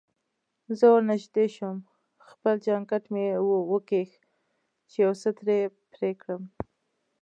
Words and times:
زه 0.77 0.85
ورنژدې 0.93 1.45
شوم، 1.55 1.77
خپل 2.29 2.55
جانکټ 2.65 3.03
مې 3.13 3.25
وکیښ 3.71 4.09
چې 4.89 4.97
یو 5.05 5.13
څه 5.21 5.29
ترې 5.37 5.59
پرې 5.91 6.11
کړم. 6.21 6.43